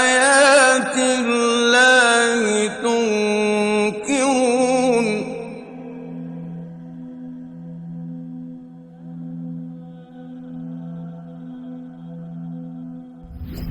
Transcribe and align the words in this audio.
آيات 0.00 0.96
الله 0.96 2.68
تنكرون 2.82 4.26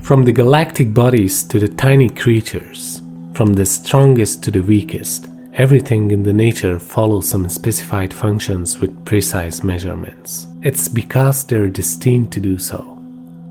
From 0.02 0.24
the 0.24 0.32
galactic 0.32 0.94
bodies 0.94 1.42
to 1.44 1.58
the 1.58 1.68
tiny 1.68 2.08
creatures, 2.08 3.02
from 3.34 3.54
the 3.54 3.66
strongest 3.66 4.44
to 4.44 4.52
the 4.52 4.62
weakest, 4.62 5.26
everything 5.52 6.12
in 6.12 6.22
the 6.22 6.32
nature 6.32 6.78
follows 6.78 7.28
some 7.28 7.48
specified 7.48 8.14
functions 8.14 8.78
with 8.78 9.04
precise 9.04 9.64
measurements. 9.64 10.46
It's 10.62 10.86
because 10.88 11.44
they're 11.44 11.68
destined 11.68 12.30
to 12.32 12.40
do 12.40 12.56
so. 12.56 12.89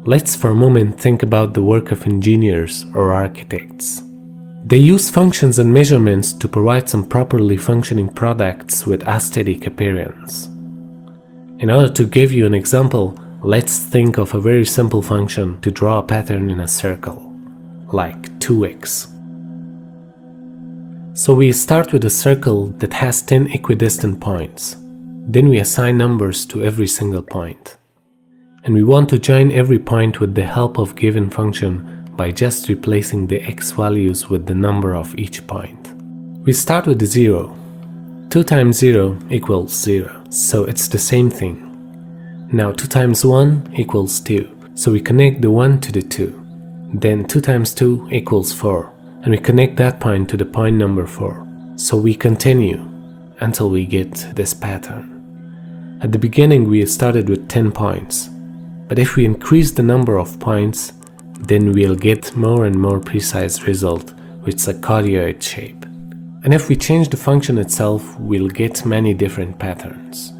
Let's 0.04 0.34
for 0.34 0.50
a 0.50 0.54
moment 0.54 0.98
think 0.98 1.22
about 1.22 1.52
the 1.52 1.62
work 1.62 1.92
of 1.92 2.06
engineers 2.06 2.86
or 2.95 3.12
architects. 3.12 4.02
They 4.64 4.78
use 4.78 5.10
functions 5.10 5.59
and 5.59 5.70
measurements 5.74 6.32
to 6.32 6.48
provide 6.48 6.88
some 6.88 7.06
properly 7.06 7.59
functioning 7.59 8.09
products 8.09 8.86
with 8.86 9.06
aesthetic 9.06 9.66
appearance. 9.66 10.46
In 11.59 11.70
order 11.70 11.92
to 11.92 12.06
give 12.06 12.32
you 12.32 12.46
an 12.46 12.54
example, 12.54 13.15
let's 13.43 13.78
think 13.78 14.16
of 14.16 14.34
a 14.34 14.40
very 14.40 14.65
simple 14.65 15.02
function 15.02 15.60
to 15.60 15.71
draw 15.71 15.98
a 15.98 16.02
pattern 16.02 16.48
in 16.48 16.60
a 16.60 16.68
circle, 16.68 17.37
like 17.93 18.23
2x. 18.38 19.06
So 21.12 21.34
we 21.34 21.52
start 21.52 21.93
with 21.93 22.06
a 22.06 22.10
circle 22.10 22.68
that 22.78 22.95
has 22.95 23.21
10 23.21 23.48
equidistant 23.48 24.18
points. 24.18 24.76
Then 25.28 25.51
we 25.51 25.59
assign 25.59 25.98
numbers 25.98 26.46
to 26.46 26.65
every 26.65 26.87
single 26.87 27.23
point. 27.23 27.76
And 28.62 28.74
we 28.74 28.84
want 28.84 29.08
to 29.08 29.18
join 29.18 29.52
every 29.52 29.78
point 29.78 30.20
with 30.20 30.34
the 30.34 30.44
help 30.44 30.78
of 30.78 30.94
given 30.94 31.30
function 31.30 32.04
by 32.14 32.30
just 32.30 32.68
replacing 32.68 33.26
the 33.26 33.40
x 33.40 33.70
values 33.70 34.28
with 34.28 34.44
the 34.44 34.54
number 34.54 34.94
of 34.94 35.14
each 35.16 35.46
point. 35.46 35.92
We 36.44 36.52
start 36.52 36.86
with 36.86 36.98
the 36.98 37.06
0. 37.06 37.56
2 38.28 38.44
times 38.44 38.76
0 38.76 39.18
equals 39.30 39.72
0, 39.72 40.24
so 40.28 40.64
it's 40.64 40.88
the 40.88 40.98
same 40.98 41.30
thing. 41.30 41.66
Now 42.52 42.70
2 42.70 42.86
times 42.86 43.24
1 43.24 43.72
equals 43.76 44.20
2, 44.20 44.72
so 44.74 44.92
we 44.92 45.00
connect 45.00 45.40
the 45.40 45.50
1 45.50 45.80
to 45.80 45.92
the 45.92 46.02
2. 46.02 46.90
Then 46.94 47.24
2 47.24 47.40
times 47.40 47.72
2 47.72 48.08
equals 48.12 48.52
4, 48.52 48.92
and 49.22 49.30
we 49.30 49.38
connect 49.38 49.76
that 49.76 50.00
point 50.00 50.28
to 50.28 50.36
the 50.36 50.44
point 50.44 50.76
number 50.76 51.06
4. 51.06 51.46
So 51.76 51.96
we 51.96 52.14
continue 52.14 52.86
until 53.40 53.70
we 53.70 53.86
get 53.86 54.12
this 54.36 54.52
pattern. 54.52 55.98
At 56.02 56.12
the 56.12 56.18
beginning 56.18 56.68
we 56.68 56.84
started 56.84 57.30
with 57.30 57.48
10 57.48 57.72
points, 57.72 58.28
but 58.91 58.99
if 58.99 59.15
we 59.15 59.24
increase 59.24 59.71
the 59.71 59.85
number 59.85 60.19
of 60.19 60.41
points, 60.41 60.95
then 61.38 61.71
we'll 61.71 61.95
get 61.95 62.35
more 62.35 62.65
and 62.65 62.74
more 62.74 62.99
precise 62.99 63.63
result 63.63 64.12
with 64.43 64.66
a 64.66 64.75
cardioid 64.75 65.41
shape. 65.41 65.84
And 66.43 66.53
if 66.53 66.69
we 66.69 66.75
change 66.75 67.09
the 67.09 67.16
function 67.16 67.56
itself, 67.56 68.19
we'll 68.19 68.49
get 68.49 68.84
many 68.84 69.15
different 69.15 69.61
patterns. 69.61 70.33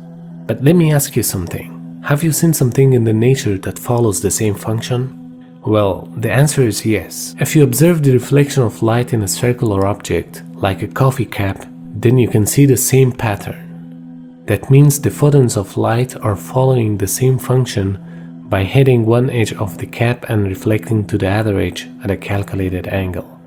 But 0.49 0.65
let 0.65 0.75
me 0.75 0.93
ask 0.93 1.15
you 1.15 1.23
something. 1.23 2.03
Have 2.05 2.25
you 2.25 2.33
seen 2.33 2.53
something 2.53 2.93
in 2.93 3.05
the 3.05 3.13
nature 3.13 3.57
that 3.59 3.79
follows 3.79 4.21
the 4.21 4.33
same 4.33 4.57
function? 4.57 5.61
Well, 5.65 6.13
the 6.17 6.33
answer 6.33 6.63
is 6.63 6.85
yes. 6.85 7.37
If 7.39 7.55
you 7.55 7.63
observe 7.63 8.03
the 8.03 8.15
reflection 8.15 8.65
of 8.65 8.83
light 8.83 9.13
in 9.13 9.23
a 9.23 9.29
circular 9.29 9.87
object, 9.87 10.43
like 10.55 10.83
a 10.83 10.89
coffee 10.89 11.25
cup, 11.25 11.65
then 11.95 12.19
you 12.19 12.27
can 12.27 12.47
see 12.47 12.67
the 12.67 12.77
same 12.77 13.13
pattern. 13.13 14.43
That 14.47 14.73
means 14.73 15.01
the 15.01 15.13
photons 15.13 15.57
of 15.57 15.77
light 15.77 16.17
are 16.17 16.35
following 16.35 16.99
the 16.99 17.07
same 17.07 17.39
function 17.39 18.07
by 18.51 18.65
hitting 18.65 19.07
one 19.07 19.31
edge 19.31 19.53
of 19.55 19.79
the 19.79 19.87
cap 19.87 20.29
and 20.29 20.45
reflecting 20.45 21.07
to 21.07 21.17
the 21.17 21.29
other 21.29 21.59
edge 21.61 21.89
at 22.03 22.11
a 22.11 22.17
calculated 22.17 22.89
angle. 22.89 23.41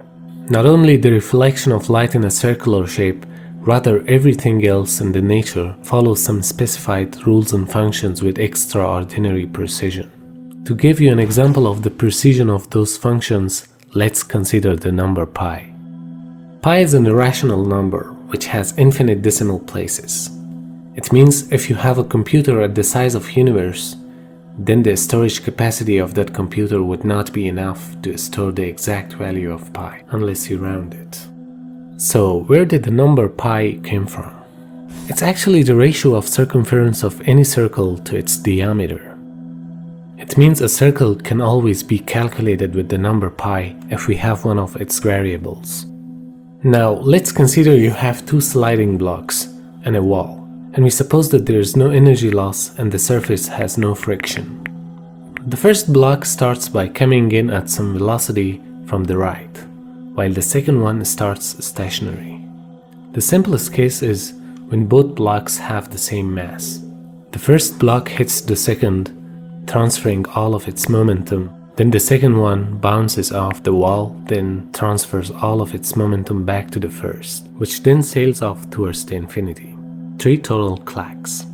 Not 0.50 0.66
only 0.66 0.96
the 0.96 1.12
reflection 1.12 1.74
of 1.74 1.90
light 1.90 2.16
in 2.16 2.24
a 2.24 2.32
circular 2.32 2.88
shape, 2.88 3.26
rather 3.60 4.04
everything 4.08 4.66
else 4.66 5.02
in 5.02 5.12
the 5.12 5.22
nature 5.22 5.76
follows 5.84 6.24
some 6.24 6.42
specified 6.42 7.28
rules 7.28 7.52
and 7.54 7.70
functions 7.70 8.24
with 8.24 8.40
extraordinary 8.40 9.46
precision. 9.46 10.10
To 10.66 10.74
give 10.74 11.02
you 11.02 11.12
an 11.12 11.20
example 11.20 11.68
of 11.68 11.82
the 11.82 11.92
precision 11.92 12.50
of 12.50 12.70
those 12.70 12.98
functions, 12.98 13.68
let's 13.94 14.24
consider 14.24 14.78
the 14.78 14.92
number 14.92 15.26
pi. 15.26 15.74
Pi 16.62 16.78
is 16.78 16.94
an 16.94 17.06
irrational 17.06 17.66
number 17.66 18.06
which 18.28 18.46
has 18.46 18.78
infinite 18.78 19.22
decimal 19.22 19.60
places. 19.60 20.30
It 20.96 21.12
means 21.12 21.52
if 21.52 21.70
you 21.70 21.76
have 21.76 21.98
a 21.98 22.06
computer 22.06 22.62
at 22.62 22.76
the 22.76 22.84
size 22.84 23.16
of 23.16 23.32
universe, 23.32 23.98
then 24.58 24.84
the 24.84 24.96
storage 24.96 25.44
capacity 25.44 25.98
of 25.98 26.14
that 26.14 26.34
computer 26.34 26.84
would 26.84 27.04
not 27.04 27.34
be 27.34 27.48
enough 27.48 28.00
to 28.04 28.18
store 28.18 28.52
the 28.52 28.64
exact 28.64 29.14
value 29.14 29.52
of 29.52 29.74
pi 29.74 30.04
unless 30.12 30.50
you 30.50 30.58
round 30.58 30.94
it. 30.94 31.28
So 31.98 32.44
where 32.44 32.66
did 32.66 32.84
the 32.84 32.92
number 32.92 33.28
pi 33.30 33.80
came 33.84 34.06
from? 34.06 34.40
It's 35.08 35.24
actually 35.24 35.64
the 35.64 35.76
ratio 35.76 36.16
of 36.16 36.28
circumference 36.28 37.04
of 37.04 37.20
any 37.28 37.44
circle 37.44 37.98
to 38.00 38.16
its 38.16 38.38
diameter. 38.38 39.18
It 40.18 40.38
means 40.38 40.62
a 40.62 40.70
circle 40.70 41.16
can 41.16 41.42
always 41.42 41.84
be 41.84 42.00
calculated 42.00 42.76
with 42.76 42.90
the 42.90 42.98
number 42.98 43.30
pi 43.30 43.76
if 43.90 44.08
we 44.08 44.16
have 44.18 44.46
one 44.46 44.60
of 44.60 44.76
its 44.76 45.00
variables. 45.00 45.86
Now 46.64 46.92
let's 46.92 47.32
consider 47.32 47.76
you 47.76 47.92
have 47.92 48.26
two 48.26 48.40
sliding 48.40 48.98
blocks 48.98 49.46
and 49.84 49.96
a 49.96 50.04
wall 50.04 50.43
and 50.74 50.84
we 50.84 50.90
suppose 50.90 51.30
that 51.30 51.46
there 51.46 51.60
is 51.60 51.76
no 51.76 51.92
energy 51.92 52.32
loss 52.32 52.78
and 52.80 52.92
the 52.92 52.98
surface 53.00 53.48
has 53.48 53.78
no 53.78 53.94
friction. 53.94 54.60
The 55.46 55.58
first 55.58 55.94
block 55.94 56.26
starts 56.26 56.68
by 56.68 56.88
coming 56.88 57.32
in 57.32 57.52
at 57.52 57.70
some 57.70 57.94
velocity 57.94 58.62
from 58.88 59.04
the 59.04 59.18
right, 59.18 59.56
while 60.16 60.32
the 60.32 60.42
second 60.42 60.82
one 60.82 61.06
starts 61.06 61.64
stationary. 61.64 62.44
The 63.12 63.22
simplest 63.22 63.72
case 63.74 64.02
is 64.02 64.34
when 64.70 64.88
both 64.88 65.14
blocks 65.14 65.58
have 65.58 65.92
the 65.92 65.98
same 65.98 66.34
mass. 66.34 66.82
The 67.32 67.40
first 67.40 67.78
block 67.78 68.08
hits 68.10 68.42
the 68.42 68.56
second, 68.56 69.12
transferring 69.68 70.26
all 70.30 70.56
of 70.56 70.68
its 70.68 70.90
momentum. 70.90 71.52
Then 71.76 71.92
the 71.92 72.00
second 72.00 72.38
one 72.38 72.78
bounces 72.80 73.32
off 73.32 73.64
the 73.64 73.74
wall, 73.74 74.16
then 74.26 74.70
transfers 74.74 75.30
all 75.30 75.62
of 75.62 75.76
its 75.76 75.96
momentum 75.96 76.46
back 76.46 76.72
to 76.72 76.80
the 76.80 76.90
first, 76.90 77.48
which 77.58 77.84
then 77.84 78.02
sails 78.02 78.42
off 78.42 78.70
towards 78.72 79.06
the 79.06 79.16
infinity 79.16 79.76
three 80.20 80.38
total 80.38 80.78
clacks. 80.78 81.46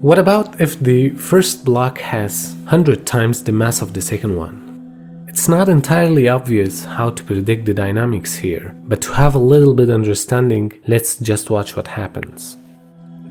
What 0.00 0.18
about 0.18 0.60
if 0.60 0.80
the 0.80 1.10
first 1.10 1.64
block 1.64 1.98
has 1.98 2.54
100 2.64 3.06
times 3.06 3.44
the 3.44 3.52
mass 3.52 3.82
of 3.82 3.92
the 3.92 4.02
second 4.02 4.36
one? 4.36 5.26
It's 5.28 5.48
not 5.48 5.68
entirely 5.68 6.28
obvious 6.28 6.84
how 6.84 7.10
to 7.10 7.24
predict 7.24 7.64
the 7.64 7.72
dynamics 7.72 8.34
here, 8.34 8.74
but 8.84 9.00
to 9.02 9.12
have 9.12 9.34
a 9.34 9.38
little 9.38 9.74
bit 9.74 9.90
understanding, 9.90 10.72
let's 10.86 11.16
just 11.18 11.50
watch 11.50 11.76
what 11.76 11.86
happens. 11.86 12.58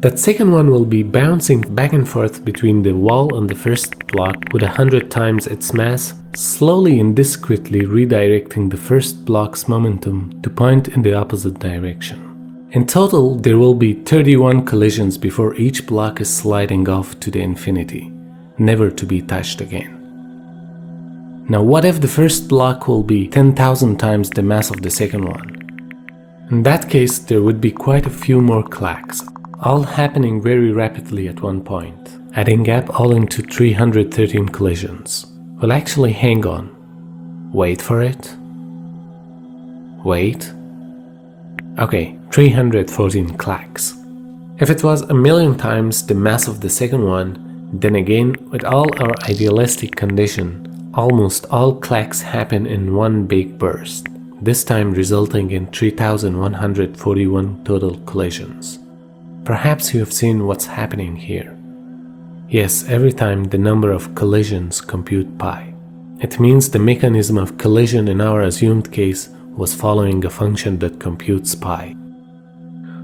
That 0.02 0.18
second 0.18 0.52
one 0.52 0.72
will 0.72 0.86
be 0.86 1.04
bouncing 1.04 1.62
back 1.76 1.94
and 1.94 2.10
forth 2.10 2.44
between 2.44 2.82
the 2.82 2.94
wall 2.94 3.36
and 3.38 3.48
the 3.48 3.54
first 3.54 4.00
block 4.08 4.36
with 4.52 4.64
100 4.64 5.12
times 5.12 5.46
its 5.46 5.74
mass, 5.74 6.16
slowly 6.36 7.00
and 7.00 7.16
discretely 7.16 7.82
redirecting 7.82 8.72
the 8.72 8.78
first 8.78 9.26
block's 9.26 9.68
momentum 9.68 10.42
to 10.42 10.50
point 10.50 10.88
in 10.88 11.04
the 11.04 11.14
opposite 11.14 11.60
direction. 11.60 12.31
In 12.72 12.88
total, 12.88 13.36
there 13.36 13.58
will 13.58 13.74
be 13.74 13.94
31 13.94 14.66
collisions 14.66 15.18
before 15.18 15.56
each 15.56 15.86
block 15.86 16.22
is 16.22 16.34
sliding 16.34 16.88
off 16.88 17.20
to 17.20 17.30
the 17.30 17.42
infinity, 17.42 18.10
never 18.58 18.90
to 18.90 19.06
be 19.06 19.22
touched 19.22 19.60
again. 19.60 19.98
Now 21.50 21.64
what 21.64 21.84
if 21.84 22.00
the 22.00 22.08
first 22.08 22.48
block 22.48 22.88
will 22.88 23.04
be 23.04 23.28
10,000 23.28 23.98
times 23.98 24.30
the 24.30 24.42
mass 24.42 24.72
of 24.72 24.82
the 24.82 24.90
second 24.90 25.26
one? 25.26 26.48
In 26.50 26.64
that 26.64 26.90
case, 26.90 27.20
there 27.20 27.42
would 27.42 27.60
be 27.60 27.72
quite 27.72 28.06
a 28.06 28.10
few 28.24 28.40
more 28.40 28.64
clacks, 28.64 29.22
all 29.62 29.84
happening 29.84 30.42
very 30.42 30.72
rapidly 30.72 31.28
at 31.28 31.42
one 31.42 31.62
point, 31.62 32.20
adding 32.36 32.70
up 32.70 32.98
all 32.98 33.12
into 33.12 33.42
313 33.42 34.48
collisions. 34.48 35.26
Well 35.62 35.74
actually 35.74 36.14
hang 36.14 36.46
on. 36.46 37.52
Wait 37.52 37.82
for 37.82 38.02
it. 38.02 38.34
Wait. 40.06 40.54
Okay, 41.80 42.18
314 42.32 43.38
clacks. 43.38 43.96
If 44.60 44.70
it 44.70 44.84
was 44.84 45.02
a 45.04 45.14
million 45.14 45.58
times 45.58 46.06
the 46.06 46.14
mass 46.14 46.48
of 46.48 46.60
the 46.62 46.70
second 46.70 47.04
one, 47.04 47.70
then 47.74 47.96
again, 47.96 48.36
with 48.52 48.66
all 48.66 48.88
our 49.02 49.14
idealistic 49.24 49.96
condition, 49.96 50.92
almost 50.94 51.46
all 51.50 51.76
clacks 51.80 52.22
happen 52.22 52.66
in 52.68 52.94
one 52.94 53.26
big 53.26 53.58
burst, 53.58 54.08
this 54.42 54.64
time 54.66 54.92
resulting 54.92 55.52
in 55.52 55.68
3141 55.68 57.64
total 57.64 57.98
collisions. 58.00 58.80
Perhaps 59.46 59.94
you 59.94 60.02
have 60.02 60.12
seen 60.14 60.46
what's 60.46 60.66
happening 60.66 61.16
here. 61.16 61.58
Yes, 62.50 62.84
every 62.90 63.14
time 63.14 63.46
the 63.46 63.58
number 63.58 63.92
of 63.92 64.14
collisions 64.14 64.82
compute 64.82 65.38
pi. 65.38 65.74
It 66.20 66.40
means 66.40 66.70
the 66.70 66.80
mechanism 66.80 67.38
of 67.38 67.58
collision 67.58 68.10
in 68.10 68.20
our 68.20 68.42
assumed 68.42 68.92
case 68.92 69.30
was 69.58 69.76
following 69.76 70.24
a 70.26 70.30
function 70.30 70.80
that 70.80 71.00
computes 71.00 71.56
pi. 71.56 71.96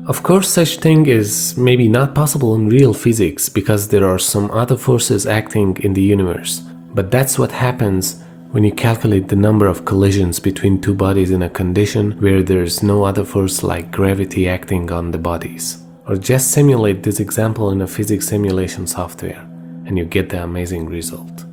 Of 0.08 0.24
course, 0.24 0.50
such 0.50 0.78
thing 0.78 1.06
is 1.06 1.58
maybe 1.58 1.90
not 1.90 2.16
possible 2.16 2.56
in 2.56 2.70
real 2.70 2.94
physics 2.94 3.50
because 3.50 3.90
there 3.90 4.08
are 4.08 4.20
some 4.20 4.50
other 4.52 4.78
forces 4.78 5.28
acting 5.28 5.76
in 5.84 5.94
the 5.94 6.02
universe. 6.02 6.62
But 6.94 7.12
that's 7.12 7.38
what 7.38 7.52
happens 7.52 8.24
when 8.52 8.64
you 8.64 8.72
calculate 8.72 9.28
the 9.28 9.36
number 9.36 9.68
of 9.68 9.84
collisions 9.84 10.40
between 10.40 10.80
two 10.80 10.94
bodies 10.94 11.32
in 11.32 11.42
a 11.42 11.50
condition 11.50 12.14
where 12.22 12.42
there 12.42 12.64
is 12.64 12.82
no 12.82 13.04
other 13.04 13.26
force 13.26 13.64
like 13.64 13.92
gravity 13.92 14.48
acting 14.48 14.90
on 14.92 15.12
the 15.12 15.18
bodies. 15.18 15.84
Or 16.08 16.16
just 16.16 16.52
simulate 16.52 17.04
this 17.04 17.20
example 17.20 17.72
in 17.72 17.82
a 17.82 17.88
physics 17.88 18.30
simulation 18.30 18.88
software 18.88 19.46
and 19.86 19.98
you 19.98 20.06
get 20.06 20.30
the 20.30 20.42
amazing 20.42 20.86
result. 20.86 21.46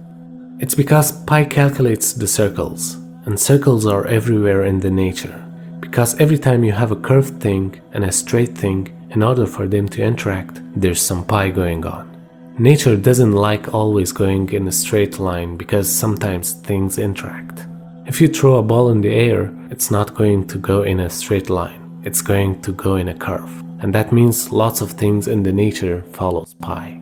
It's 0.61 0.77
because 0.77 1.11
pi 1.25 1.45
calculates 1.45 2.13
the 2.13 2.29
circles, 2.29 2.97
and 3.27 3.39
circles 3.39 3.87
are 3.87 4.07
everywhere 4.07 4.65
in 4.65 4.81
the 4.81 4.91
nature. 4.91 5.45
Because 5.81 6.19
every 6.21 6.39
time 6.39 6.65
you 6.65 6.73
have 6.73 6.91
a 6.91 6.97
curved 6.97 7.41
thing 7.41 7.81
and 7.93 8.05
a 8.05 8.13
straight 8.13 8.57
thing, 8.57 8.91
in 9.11 9.23
order 9.23 9.47
for 9.47 9.69
them 9.69 9.89
to 9.89 10.03
interact, 10.03 10.61
there's 10.75 11.01
some 11.01 11.25
pi 11.25 11.51
going 11.51 11.87
on. 11.87 12.11
Nature 12.59 12.97
doesn't 12.97 13.33
like 13.33 13.73
always 13.73 14.13
going 14.13 14.49
in 14.53 14.67
a 14.69 14.73
straight 14.73 15.19
line 15.19 15.57
because 15.57 15.91
sometimes 15.91 16.53
things 16.53 16.99
interact. 16.99 17.67
If 18.07 18.21
you 18.21 18.29
throw 18.29 18.57
a 18.57 18.63
ball 18.63 18.91
in 18.91 19.01
the 19.01 19.15
air, 19.15 19.53
it's 19.71 19.91
not 19.91 20.15
going 20.15 20.47
to 20.49 20.59
go 20.59 20.83
in 20.83 21.01
a 21.01 21.11
straight 21.11 21.49
line, 21.49 22.01
it's 22.05 22.23
going 22.23 22.61
to 22.63 22.73
go 22.73 22.97
in 22.97 23.09
a 23.09 23.15
curve. 23.15 23.51
And 23.81 23.95
that 23.95 24.13
means 24.13 24.53
lots 24.53 24.81
of 24.81 24.93
things 24.93 25.29
in 25.29 25.43
the 25.43 25.53
nature 25.53 26.03
follows 26.13 26.55
pi. 26.55 27.01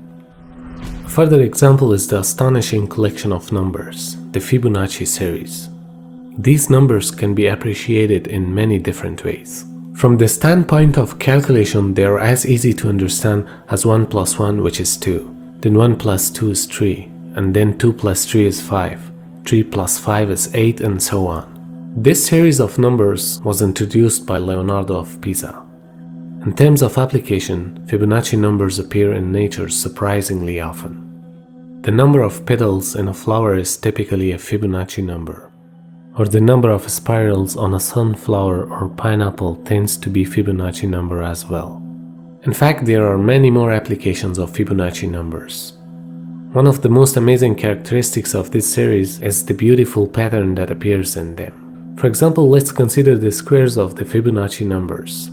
A 1.05 1.09
further 1.09 1.43
example 1.43 1.93
is 1.93 2.07
the 2.07 2.21
astonishing 2.21 2.87
collection 2.87 3.33
of 3.33 3.53
numbers, 3.53 4.17
the 4.31 4.39
Fibonacci 4.39 5.07
series. 5.07 5.69
These 6.39 6.71
numbers 6.71 7.11
can 7.11 7.35
be 7.35 7.49
appreciated 7.49 8.27
in 8.27 8.55
many 8.55 8.79
different 8.79 9.23
ways. 9.23 9.67
From 9.95 10.17
the 10.17 10.27
standpoint 10.27 10.97
of 10.97 11.19
calculation, 11.19 11.93
they 11.93 12.05
are 12.05 12.19
as 12.19 12.47
easy 12.47 12.73
to 12.75 12.89
understand 12.89 13.47
as 13.69 13.85
1 13.85 14.07
plus 14.07 14.39
1, 14.39 14.63
which 14.63 14.81
is 14.81 14.97
2. 14.97 15.59
Then 15.61 15.75
1 15.75 15.97
plus 15.97 16.31
2 16.31 16.53
is 16.53 16.65
3, 16.65 17.05
and 17.37 17.53
then 17.53 17.77
2 17.77 17.93
plus 17.93 18.25
3 18.25 18.47
is 18.47 18.63
5. 18.63 19.13
3 19.45 19.63
plus 19.65 19.99
5 19.99 20.31
is 20.31 20.55
8, 20.55 20.81
and 20.81 21.03
so 21.03 21.27
on. 21.27 21.93
This 21.97 22.27
series 22.27 22.61
of 22.61 22.79
numbers 22.79 23.39
was 23.43 23.61
introduced 23.61 24.25
by 24.25 24.39
Leonardo 24.39 24.97
of 24.97 25.21
Pisa. 25.21 25.63
In 26.47 26.57
terms 26.57 26.81
of 26.81 26.97
application, 26.97 27.87
Fibonacci 27.87 28.39
numbers 28.39 28.79
appear 28.79 29.13
in 29.13 29.31
nature 29.31 29.69
surprisingly 29.69 30.61
often. 30.61 31.83
The 31.83 31.91
number 31.91 32.23
of 32.23 32.47
petals 32.47 32.97
in 32.97 33.09
a 33.09 33.15
flower 33.15 33.55
is 33.55 33.77
typically 33.77 34.33
a 34.33 34.39
Fibonacci 34.39 35.05
number 35.05 35.52
or 36.17 36.27
the 36.27 36.41
number 36.41 36.71
of 36.71 36.91
spirals 36.91 37.57
on 37.57 37.75
a 37.75 37.81
sunflower 37.81 38.65
or 38.71 38.89
pineapple 38.91 39.57
tends 39.65 39.97
to 39.97 40.11
be 40.11 40.25
Fibonacci 40.25 40.89
number 40.89 41.23
as 41.23 41.47
well. 41.47 41.83
In 42.43 42.53
fact, 42.53 42.85
there 42.85 43.07
are 43.07 43.17
many 43.17 43.51
more 43.51 43.73
applications 43.73 44.37
of 44.37 44.53
Fibonacci 44.53 45.09
numbers. 45.09 45.75
One 46.53 46.67
of 46.67 46.83
the 46.83 46.89
most 46.89 47.17
amazing 47.17 47.55
characteristics 47.55 48.35
of 48.35 48.51
this 48.51 48.71
series 48.71 49.23
is 49.23 49.47
the 49.47 49.55
beautiful 49.55 50.07
pattern 50.07 50.55
that 50.57 50.71
appears 50.71 51.17
in 51.17 51.35
them. 51.37 51.97
For 51.97 52.09
example, 52.09 52.49
let's 52.51 52.73
consider 52.73 53.17
the 53.17 53.33
squares 53.33 53.79
of 53.79 53.95
the 53.95 54.05
Fibonacci 54.05 54.67
numbers. 54.67 55.31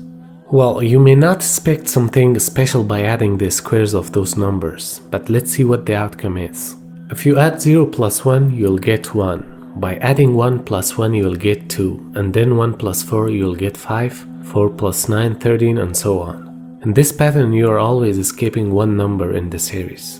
Well, 0.51 0.81
you 0.81 0.99
may 0.99 1.15
not 1.15 1.37
expect 1.37 1.89
something 1.89 2.39
special 2.39 2.83
by 2.83 3.03
adding 3.03 3.37
the 3.37 3.51
squares 3.51 3.93
of 3.93 4.13
those 4.13 4.37
numbers, 4.37 5.01
but 5.11 5.29
let's 5.29 5.51
see 5.51 5.63
what 5.63 5.85
the 5.85 5.95
outcome 5.95 6.37
is. 6.37 6.75
If 7.11 7.25
you 7.25 7.37
add 7.37 7.61
0 7.61 7.87
plus 7.87 8.23
1, 8.23 8.55
you'll 8.55 8.77
get 8.77 9.13
1. 9.13 9.58
By 9.79 9.95
adding 9.99 10.35
1 10.35 10.65
plus 10.65 10.97
1 10.97 11.13
you 11.13 11.23
will 11.23 11.37
get 11.37 11.69
2, 11.69 12.11
and 12.15 12.33
then 12.33 12.57
1 12.57 12.73
plus 12.73 13.01
4 13.01 13.29
you 13.29 13.45
will 13.45 13.55
get 13.55 13.77
5, 13.77 14.27
4 14.43 14.69
plus 14.71 15.07
9, 15.07 15.35
13, 15.35 15.77
and 15.77 15.95
so 15.95 16.19
on. 16.19 16.79
In 16.83 16.93
this 16.93 17.13
pattern 17.13 17.53
you 17.53 17.69
are 17.69 17.79
always 17.79 18.17
escaping 18.17 18.73
one 18.73 18.97
number 18.97 19.37
in 19.37 19.49
the 19.49 19.57
series. 19.57 20.19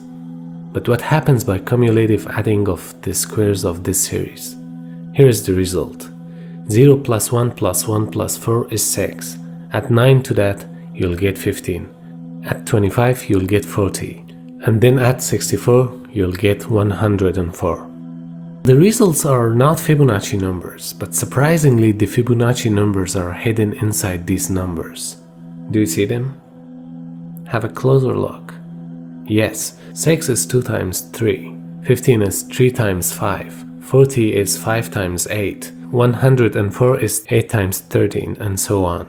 But 0.71 0.87
what 0.87 1.01
happens 1.01 1.43
by 1.43 1.59
cumulative 1.59 2.25
adding 2.27 2.69
of 2.69 3.01
the 3.01 3.13
squares 3.13 3.65
of 3.65 3.83
this 3.83 4.01
series? 4.01 4.55
Here 5.13 5.27
is 5.27 5.45
the 5.45 5.53
result. 5.53 6.09
0 6.69 6.95
plus 6.95 7.29
1 7.29 7.51
plus 7.51 7.85
1 7.85 8.11
plus 8.11 8.37
4 8.37 8.73
is 8.73 8.85
6. 8.85 9.37
Add 9.73 9.91
9 9.91 10.23
to 10.23 10.33
that, 10.35 10.65
you'll 10.93 11.17
get 11.17 11.37
15. 11.37 12.45
Add 12.45 12.65
25, 12.65 13.29
you'll 13.29 13.45
get 13.45 13.65
40. 13.65 14.23
And 14.65 14.79
then 14.79 14.99
add 14.99 15.21
64, 15.21 16.07
you'll 16.13 16.31
get 16.31 16.69
104. 16.69 17.88
The 18.63 18.75
results 18.75 19.25
are 19.25 19.55
not 19.55 19.77
Fibonacci 19.77 20.39
numbers, 20.39 20.93
but 20.93 21.15
surprisingly 21.15 21.91
the 21.91 22.05
Fibonacci 22.05 22.69
numbers 22.69 23.15
are 23.15 23.33
hidden 23.33 23.73
inside 23.73 24.27
these 24.27 24.49
numbers. 24.49 25.15
Do 25.71 25.79
you 25.79 25.85
see 25.85 26.05
them? 26.05 26.39
Have 27.47 27.63
a 27.63 27.69
closer 27.69 28.15
look. 28.15 28.53
Yes, 29.25 29.79
6 29.93 30.29
is 30.29 30.45
2 30.45 30.61
times 30.61 31.01
3, 31.01 31.55
15 31.83 32.21
is 32.21 32.43
3 32.43 32.71
times 32.71 33.13
5, 33.13 33.65
40 33.81 34.35
is 34.35 34.57
5 34.57 34.91
times 34.91 35.25
8, 35.27 35.71
104 35.89 36.99
is 36.99 37.25
8 37.29 37.49
times 37.49 37.79
13, 37.79 38.37
and 38.39 38.59
so 38.59 38.83
on. 38.85 39.07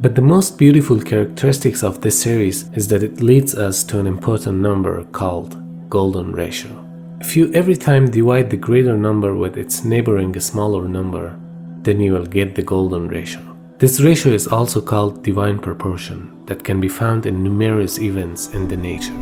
But 0.00 0.14
the 0.14 0.22
most 0.22 0.58
beautiful 0.58 1.00
characteristics 1.00 1.82
of 1.82 2.02
this 2.02 2.20
series 2.20 2.68
is 2.74 2.86
that 2.88 3.02
it 3.02 3.22
leads 3.22 3.54
us 3.54 3.82
to 3.84 3.98
an 3.98 4.06
important 4.06 4.58
number 4.58 5.02
called 5.04 5.56
golden 5.88 6.32
ratio. 6.32 6.85
If 7.18 7.34
you 7.34 7.50
every 7.54 7.76
time 7.76 8.10
divide 8.10 8.50
the 8.50 8.58
greater 8.58 8.94
number 8.94 9.34
with 9.34 9.56
its 9.56 9.84
neighboring 9.84 10.38
smaller 10.38 10.86
number, 10.86 11.38
then 11.82 11.98
you 11.98 12.12
will 12.12 12.26
get 12.26 12.54
the 12.54 12.62
golden 12.62 13.08
ratio. 13.08 13.40
This 13.78 14.00
ratio 14.00 14.32
is 14.32 14.46
also 14.46 14.82
called 14.82 15.24
divine 15.24 15.58
proportion 15.58 16.44
that 16.44 16.62
can 16.62 16.78
be 16.78 16.88
found 16.88 17.24
in 17.24 17.42
numerous 17.42 17.98
events 17.98 18.48
in 18.48 18.68
the 18.68 18.76
nature. 18.76 19.14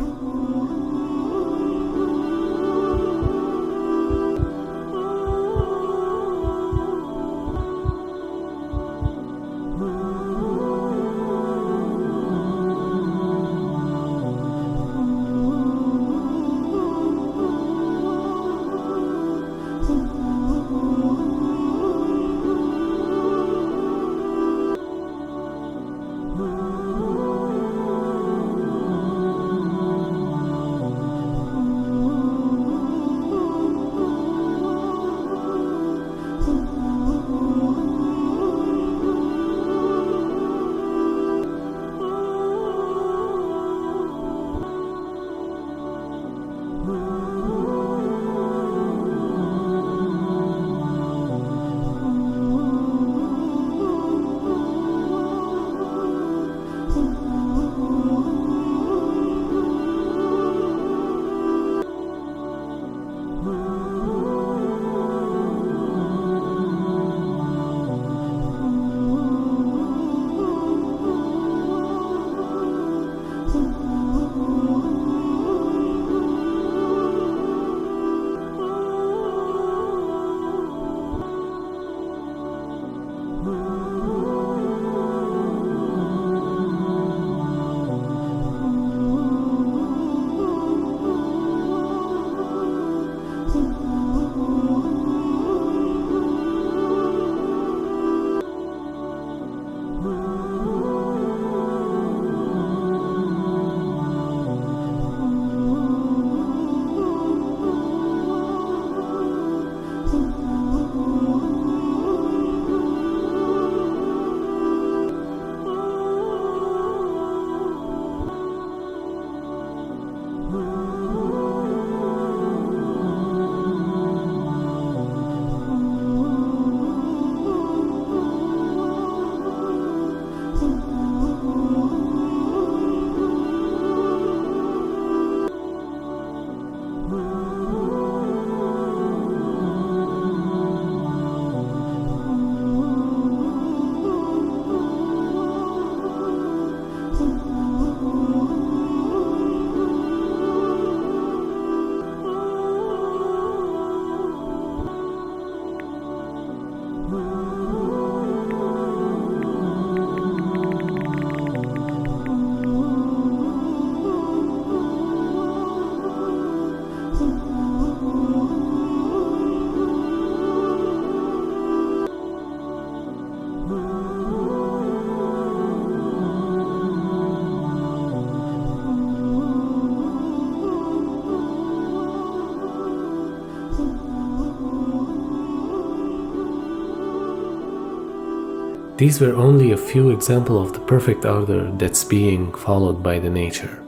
These 188.97 189.19
were 189.19 189.35
only 189.35 189.73
a 189.73 189.77
few 189.77 190.09
examples 190.11 190.69
of 190.69 190.73
the 190.73 190.85
perfect 190.85 191.25
order 191.25 191.69
that's 191.71 192.05
being 192.05 192.53
followed 192.53 193.03
by 193.03 193.19
the 193.19 193.29
nature. 193.29 193.83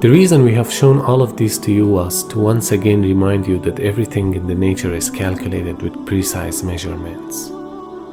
The 0.00 0.10
reason 0.10 0.44
we 0.44 0.52
have 0.52 0.70
shown 0.70 1.00
all 1.00 1.22
of 1.22 1.38
these 1.38 1.58
to 1.60 1.72
you 1.72 1.88
was 1.88 2.22
to 2.28 2.38
once 2.38 2.70
again 2.72 3.00
remind 3.00 3.46
you 3.46 3.58
that 3.60 3.80
everything 3.80 4.34
in 4.34 4.46
the 4.46 4.54
nature 4.54 4.94
is 4.94 5.08
calculated 5.08 5.80
with 5.80 6.04
precise 6.04 6.62
measurements, 6.62 7.48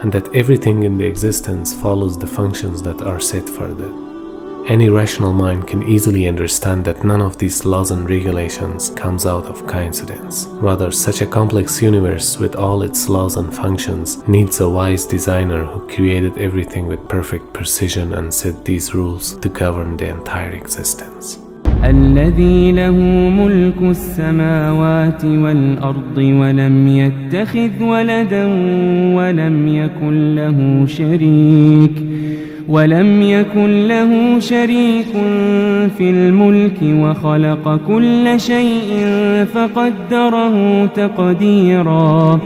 and 0.01 0.13
that 0.13 0.33
everything 0.33 0.83
in 0.83 0.97
the 0.97 1.05
existence 1.05 1.73
follows 1.73 2.17
the 2.17 2.25
functions 2.25 2.81
that 2.83 3.01
are 3.01 3.19
set 3.19 3.49
for 3.49 3.67
them. 3.67 4.10
Any 4.68 4.88
rational 4.88 5.32
mind 5.32 5.68
can 5.68 5.84
easily 5.84 6.26
understand 6.26 6.84
that 6.86 7.04
none 7.04 7.20
of 7.20 7.38
these 7.38 7.64
laws 7.64 7.92
and 7.92 8.10
regulations 8.10 8.90
comes 8.90 9.24
out 9.24 9.46
of 9.46 9.64
coincidence. 9.64 10.46
Rather, 10.50 10.90
such 10.90 11.22
a 11.22 11.26
complex 11.26 11.80
universe 11.80 12.36
with 12.38 12.56
all 12.56 12.82
its 12.82 13.08
laws 13.08 13.36
and 13.36 13.54
functions 13.54 14.26
needs 14.26 14.60
a 14.60 14.68
wise 14.68 15.06
designer 15.06 15.64
who 15.64 15.86
created 15.86 16.36
everything 16.38 16.88
with 16.88 17.08
perfect 17.08 17.52
precision 17.52 18.14
and 18.14 18.34
set 18.34 18.64
these 18.64 18.92
rules 18.92 19.36
to 19.38 19.48
govern 19.48 19.96
the 19.96 20.08
entire 20.08 20.50
existence. 20.50 21.38
الذي 21.84 22.72
له 22.72 22.96
ملك 23.30 23.82
السماوات 23.82 25.24
والأرض 25.24 26.18
ولم 26.18 26.88
يتخذ 26.88 27.82
ولدا 27.82 28.44
ولم 29.16 29.68
يكن 29.68 30.34
له 30.34 30.86
شريك 30.86 32.09
ولم 32.69 33.21
يكن 33.21 33.87
له 33.87 34.39
شريك 34.39 35.11
في 35.97 36.09
الملك 36.09 36.77
وخلق 36.83 37.79
كل 37.87 38.39
شيء 38.39 39.05
فقدره 39.53 40.85
تقديرا. 40.85 42.39